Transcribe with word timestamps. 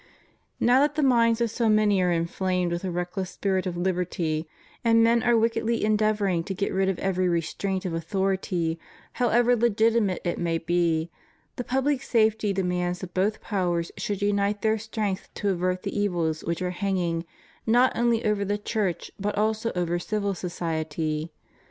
Now 0.59 0.79
that 0.79 0.95
the 0.95 1.03
minds 1.03 1.41
of 1.41 1.51
so 1.51 1.69
many 1.69 2.01
are 2.01 2.11
inflamed 2.11 2.71
with 2.71 2.83
a 2.83 2.89
reckless 2.89 3.29
spirit 3.29 3.67
of 3.67 3.75
hberty, 3.75 4.47
and 4.83 5.03
men 5.03 5.21
are 5.21 5.37
wickedly 5.37 5.85
endeavoring 5.85 6.43
to 6.45 6.55
get 6.55 6.73
rid 6.73 6.89
of 6.89 6.97
every 6.97 7.29
restraint 7.29 7.85
of 7.85 7.93
authority, 7.93 8.79
however 9.21 9.55
legitimate 9.55 10.23
it 10.25 10.39
may 10.39 10.57
be, 10.57 11.11
the 11.55 11.63
public 11.63 12.01
safety 12.01 12.51
demands 12.51 12.97
that 13.01 13.13
both 13.13 13.41
powers 13.41 13.91
should 13.95 14.23
unite 14.23 14.63
their 14.63 14.79
strength 14.79 15.29
to 15.35 15.49
avert 15.49 15.83
the 15.83 15.95
evils 15.95 16.43
which 16.43 16.63
are 16.63 16.71
hanging, 16.71 17.23
not 17.67 17.91
only 17.95 18.25
over 18.25 18.43
the 18.43 18.57
Church, 18.57 19.11
but 19.19 19.37
also 19.37 19.71
over 19.75 19.99
civil 19.99 20.33
society. 20.33 21.31